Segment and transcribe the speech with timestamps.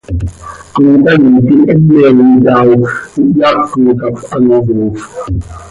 [0.73, 1.63] Comcaii quih
[2.05, 2.75] heme itaao,
[3.21, 5.03] ihyaaco cap ano yoofp.